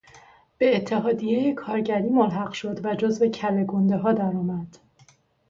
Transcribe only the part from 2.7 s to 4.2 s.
و جزو کله گندهها